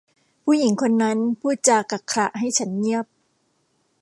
[0.43, 3.05] ผู้หญิงคนนั้นพูดจากักขฬะให้ฉันเงียบ